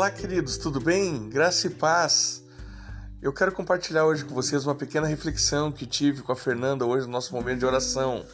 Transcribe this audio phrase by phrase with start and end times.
[0.00, 1.28] Olá, queridos, tudo bem?
[1.28, 2.42] Graça e paz.
[3.20, 7.04] Eu quero compartilhar hoje com vocês uma pequena reflexão que tive com a Fernanda hoje
[7.04, 8.24] no nosso momento de oração.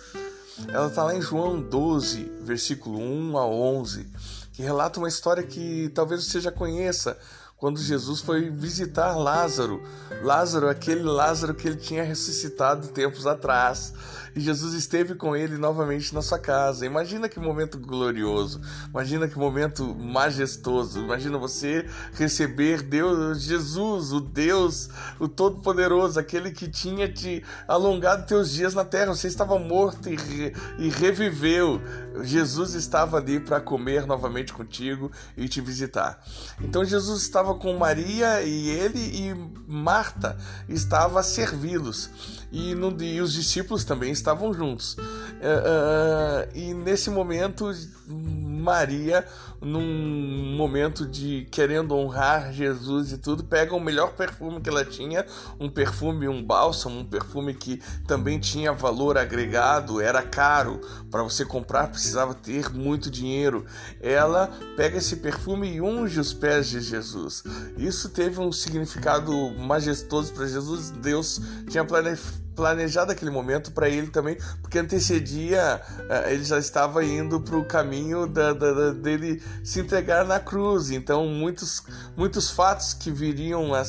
[0.69, 4.09] Ela está lá em João 12, versículo 1 a 11,
[4.53, 7.19] que relata uma história que talvez você já conheça,
[7.57, 9.83] quando Jesus foi visitar Lázaro.
[10.23, 13.93] Lázaro, aquele Lázaro que ele tinha ressuscitado tempos atrás.
[14.37, 16.85] E Jesus esteve com ele novamente na sua casa.
[16.85, 18.61] Imagina que momento glorioso.
[18.91, 21.01] Imagina que momento majestoso.
[21.01, 28.53] Imagina você receber Deus, Jesus, o Deus, o Todo-Poderoso, aquele que tinha te alongado teus
[28.53, 29.15] dias na terra.
[29.15, 31.81] Você estava morto e, re, e reviveu.
[32.23, 36.23] Jesus estava ali para comer novamente contigo e te visitar.
[36.61, 39.35] Então Jesus estava com Maria e ele e
[39.67, 40.37] Marta
[40.69, 42.46] estava a servi-los.
[42.57, 42.71] E,
[43.05, 44.95] e, os discípulos também estavam juntos.
[44.95, 47.71] Uh, e nesse momento
[48.09, 49.27] Maria,
[49.61, 55.27] num momento de querendo honrar Jesus e tudo, pega o melhor perfume que ela tinha,
[55.61, 60.81] um perfume, um bálsamo, um perfume que também tinha valor agregado, era caro,
[61.11, 63.67] para você comprar precisava ter muito dinheiro.
[64.01, 67.45] Ela pega esse perfume e unge os pés de Jesus.
[67.77, 70.91] Isso teve um significado majestoso para Jesus.
[70.91, 77.05] Deus tinha planejado planejado aquele momento para ele também, porque antecedia, eh, ele já estava
[77.05, 80.91] indo para o caminho da, da, da, dele se entregar na cruz.
[80.91, 81.83] Então, muitos,
[82.17, 83.85] muitos fatos que viriam a,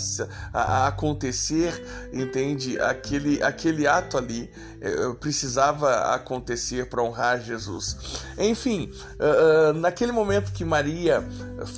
[0.53, 2.79] a acontecer, entende?
[2.79, 8.23] Aquele, aquele ato ali eh, precisava acontecer para honrar Jesus.
[8.37, 11.27] Enfim, uh, naquele momento que Maria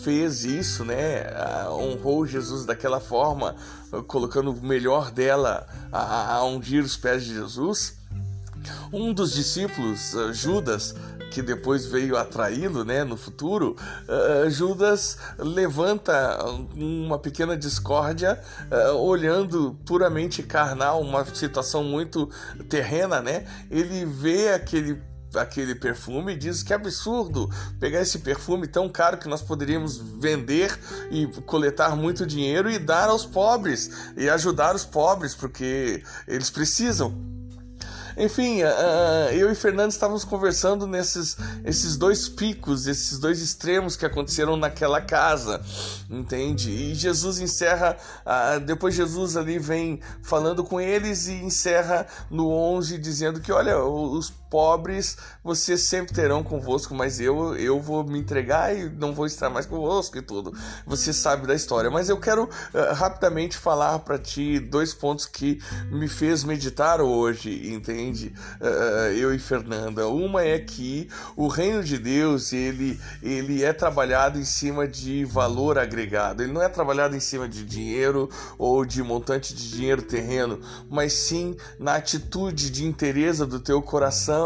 [0.04, 1.24] fez isso, né,
[1.70, 3.56] honrou Jesus daquela forma,
[4.08, 7.98] colocando o melhor dela a, a ungir os pés de Jesus.
[8.92, 10.94] Um dos discípulos, Judas,
[11.32, 13.76] que depois veio a traí-lo né, no futuro,
[14.08, 16.44] uh, Judas levanta
[16.76, 18.42] uma pequena discórdia,
[19.00, 22.30] olhando puramente carnal, uma situação muito
[22.68, 23.46] terrena, né?
[23.70, 25.02] Ele vê aquele
[25.36, 30.78] aquele perfume e diz que absurdo pegar esse perfume tão caro que nós poderíamos vender
[31.12, 37.40] e coletar muito dinheiro e dar aos pobres e ajudar os pobres porque eles precisam.
[38.20, 44.06] Enfim, uh, eu e Fernando estávamos conversando nesses esses dois picos, esses dois extremos que
[44.06, 45.62] aconteceram naquela casa,
[46.10, 46.70] entende?
[46.70, 52.98] E Jesus encerra, uh, depois Jesus ali vem falando com eles e encerra no 11
[52.98, 58.76] dizendo que, olha, os pobres vocês sempre terão convosco, mas eu eu vou me entregar
[58.76, 60.54] e não vou estar mais convosco e tudo.
[60.86, 65.62] Você sabe da história, mas eu quero uh, rapidamente falar para ti dois pontos que
[65.90, 68.34] me fez meditar hoje, entende?
[68.60, 70.08] Uh, eu e Fernanda.
[70.08, 75.78] Uma é que o reino de Deus ele ele é trabalhado em cima de valor
[75.78, 76.44] agregado.
[76.44, 81.14] Ele não é trabalhado em cima de dinheiro ou de montante de dinheiro terreno, mas
[81.14, 84.39] sim na atitude de interesse do teu coração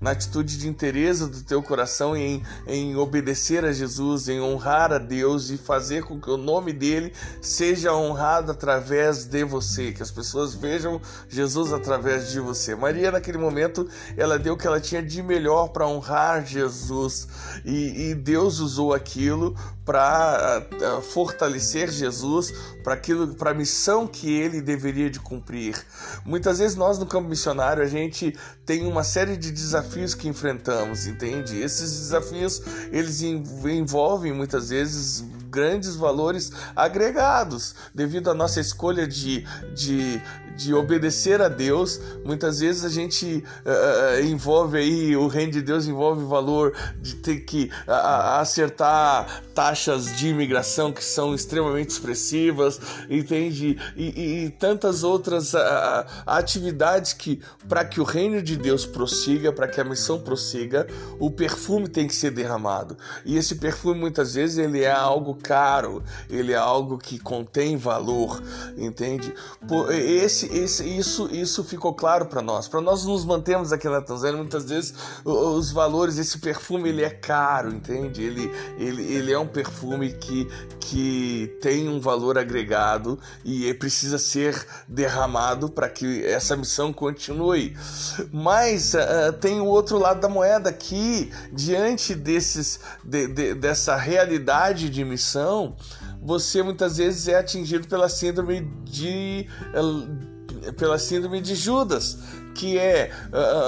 [0.00, 4.98] na atitude de interesse do teu coração em, em obedecer a Jesus, em honrar a
[4.98, 10.10] Deus e fazer com que o nome dele seja honrado através de você, que as
[10.10, 12.74] pessoas vejam Jesus através de você.
[12.74, 17.28] Maria, naquele momento, ela deu o que ela tinha de melhor para honrar Jesus
[17.64, 22.52] e, e Deus usou aquilo para uh, fortalecer Jesus
[22.84, 25.76] para aquilo, para a missão que ele deveria de cumprir.
[26.24, 31.06] Muitas vezes nós no campo missionário a gente tem uma série de desafios que enfrentamos,
[31.06, 31.60] entende?
[31.60, 32.62] Esses desafios
[32.92, 39.44] eles envolvem muitas vezes grandes valores agregados devido à nossa escolha de,
[39.74, 40.22] de,
[40.56, 42.00] de obedecer a Deus.
[42.24, 47.16] Muitas vezes a gente uh, envolve aí, o reino de Deus envolve o valor de
[47.16, 53.78] ter que uh, acertar taxas de imigração que são extremamente expressivas, entende?
[53.96, 55.58] E, e, e tantas outras uh,
[56.26, 60.86] atividades que, para que o reino de Deus prossiga, para que a missão prossiga,
[61.18, 62.96] o perfume tem que ser derramado.
[63.24, 68.42] E esse perfume muitas vezes ele é algo caro, ele é algo que contém valor,
[68.76, 69.34] entende?
[69.66, 72.68] Por, esse, esse, isso, isso ficou claro para nós.
[72.68, 74.94] Para nós nos mantermos aqui na Tanzânia, muitas vezes
[75.24, 78.22] os valores, esse perfume ele é caro, entende?
[78.22, 80.48] Ele, ele, ele é um perfume que,
[80.78, 87.76] que tem um valor agregado e precisa ser derramado para que essa missão continue.
[88.32, 94.90] Mas uh, tem o outro lado da moeda que, diante desses, de, de, dessa realidade
[94.90, 95.76] de missão, depressão,
[96.20, 99.46] você muitas vezes é atingido pela síndrome de
[100.76, 102.18] pela síndrome de Judas,
[102.54, 103.10] que é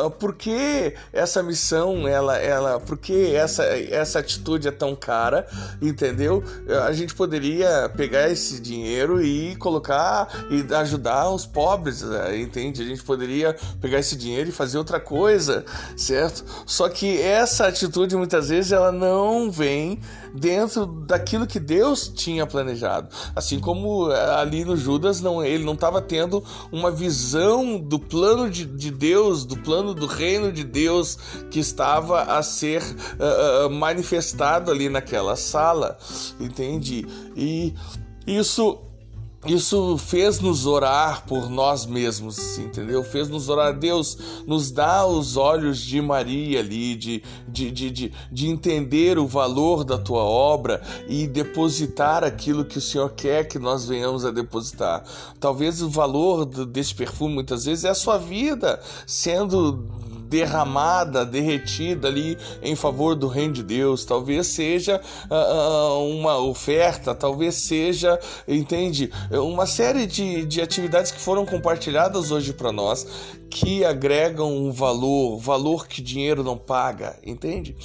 [0.05, 5.47] uh, por que essa missão, ela, ela, por que essa, essa atitude é tão cara,
[5.81, 6.43] entendeu?
[6.87, 12.05] A gente poderia pegar esse dinheiro e colocar e ajudar os pobres,
[12.35, 12.83] entende?
[12.83, 15.65] A gente poderia pegar esse dinheiro e fazer outra coisa,
[15.97, 16.45] certo?
[16.67, 20.01] Só que essa atitude muitas vezes ela não vem
[20.35, 23.09] dentro daquilo que Deus tinha planejado.
[23.35, 26.43] Assim como ali no Judas, não, ele não estava tendo
[26.91, 31.19] visão do plano de, de, Deus, do plano do reino de Deus
[31.51, 35.99] que estava a ser uh, manifestado ali naquela sala,
[36.41, 37.07] entende?
[37.37, 37.75] E
[38.27, 38.81] isso
[39.47, 43.03] isso fez nos orar por nós mesmos, entendeu?
[43.03, 44.17] Fez nos orar, Deus
[44.47, 49.99] nos dá os olhos de Maria ali, de, de, de, de entender o valor da
[49.99, 55.03] tua obra e depositar aquilo que o Senhor quer que nós venhamos a depositar.
[55.41, 59.89] Talvez o valor desse perfume muitas vezes é a sua vida sendo
[60.33, 64.07] derramada, derretida ali em favor do reino de Deus.
[64.07, 64.99] Talvez seja
[65.31, 68.19] uh, uma oferta, talvez seja,
[68.49, 73.07] entende, uma série de, de atividades que foram compartilhadas hoje para nós
[73.51, 77.77] que agregam um valor, valor que dinheiro não paga, entende?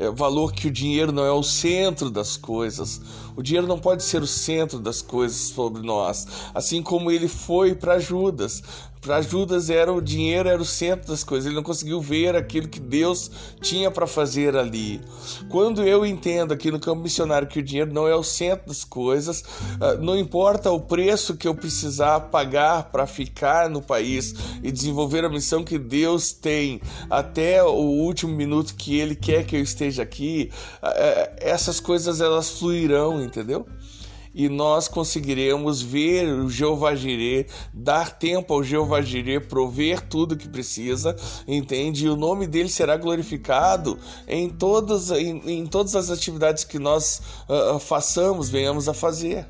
[0.00, 3.02] É, valor que o dinheiro não é o centro das coisas.
[3.36, 7.74] O dinheiro não pode ser o centro das coisas sobre nós, assim como ele foi
[7.74, 8.62] para Judas.
[9.00, 11.46] Para Judas era o dinheiro era o centro das coisas.
[11.46, 13.30] Ele não conseguiu ver aquilo que Deus
[13.62, 15.00] tinha para fazer ali.
[15.48, 18.84] Quando eu entendo aqui no campo missionário que o dinheiro não é o centro das
[18.84, 19.42] coisas,
[19.80, 25.24] ah, não importa o preço que eu precisar pagar para ficar no país e desenvolver
[25.24, 29.89] a missão que Deus tem até o último minuto que Ele quer que eu esteja
[29.98, 30.50] aqui,
[30.82, 33.66] ah, eh, essas coisas elas fluirão, entendeu?
[34.34, 40.48] e nós conseguiremos ver o Jeová Jireh, dar tempo ao Jeová Jireh prover tudo que
[40.48, 41.16] precisa,
[41.46, 42.06] entende?
[42.06, 43.98] E o nome dele será glorificado
[44.28, 49.46] em todas, em, em todas as atividades que nós uh, façamos, venhamos a fazer.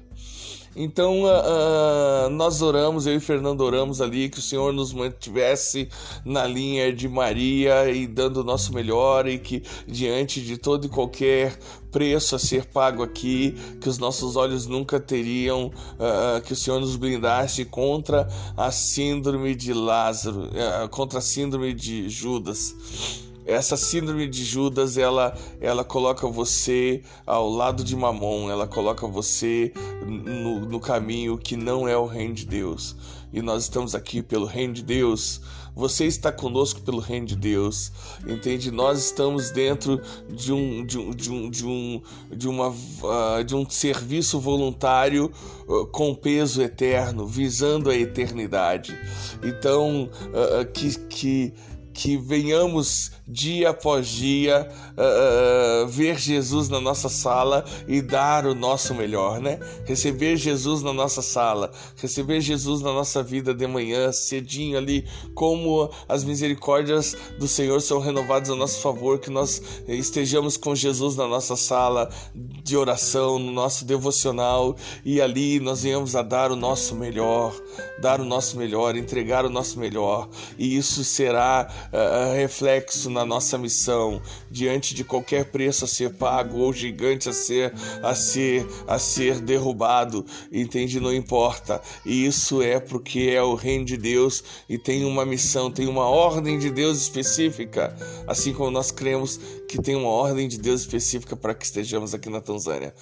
[0.74, 5.88] Então uh, nós oramos, eu e Fernando oramos ali que o Senhor nos mantivesse
[6.24, 10.88] na linha de Maria e dando o nosso melhor e que diante de todo e
[10.88, 11.58] qualquer
[11.90, 16.78] preço a ser pago aqui, que os nossos olhos nunca teriam, uh, que o Senhor
[16.78, 20.48] nos blindasse contra a síndrome de Lázaro,
[20.90, 23.29] contra a síndrome de Judas.
[23.46, 29.72] Essa síndrome de Judas, ela, ela coloca você ao lado de Mamon, ela coloca você
[30.06, 32.96] no, no caminho que não é o reino de Deus.
[33.32, 35.40] E nós estamos aqui pelo reino de Deus.
[35.74, 37.92] Você está conosco pelo reino de Deus,
[38.26, 38.72] entende?
[38.72, 43.54] Nós estamos dentro de um de um de um de, um, de uma uh, de
[43.54, 45.30] um serviço voluntário
[45.68, 48.98] uh, com peso eterno, visando a eternidade.
[49.44, 51.54] Então, uh, que que
[52.00, 58.94] que venhamos dia após dia uh, ver Jesus na nossa sala e dar o nosso
[58.94, 59.60] melhor, né?
[59.84, 65.90] Receber Jesus na nossa sala, receber Jesus na nossa vida de manhã, cedinho ali, como
[66.08, 71.28] as misericórdias do Senhor são renovadas a nosso favor, que nós estejamos com Jesus na
[71.28, 74.74] nossa sala de oração, no nosso devocional
[75.04, 77.54] e ali nós venhamos a dar o nosso melhor,
[78.00, 83.58] dar o nosso melhor, entregar o nosso melhor, e isso será uh, reflexo na nossa
[83.58, 84.20] missão
[84.50, 89.40] diante de qualquer preço a ser pago ou gigante a ser a ser a ser
[89.40, 91.00] derrubado, entende?
[91.00, 91.80] Não importa.
[92.04, 96.08] E isso é porque é o reino de Deus e tem uma missão, tem uma
[96.08, 97.94] ordem de Deus específica,
[98.26, 102.28] assim como nós cremos que tem uma ordem de Deus específica para que estejamos aqui
[102.28, 102.92] na Tanzânia.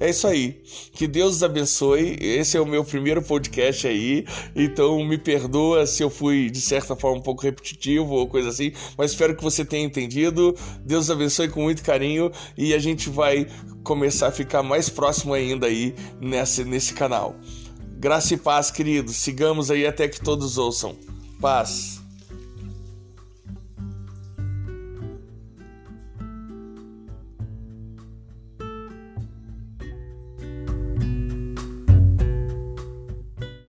[0.00, 0.60] É isso aí.
[0.92, 2.16] Que Deus os abençoe.
[2.20, 6.96] Esse é o meu primeiro podcast aí, então me perdoa se eu fui de certa
[6.96, 10.54] forma um pouco repetitivo ou coisa assim, mas espero que você tenha entendido.
[10.84, 13.46] Deus abençoe com muito carinho e a gente vai
[13.82, 17.36] começar a ficar mais próximo ainda aí nesse, nesse canal.
[17.98, 19.16] Graça e paz, queridos.
[19.16, 20.96] Sigamos aí até que todos ouçam.
[21.40, 22.07] Paz.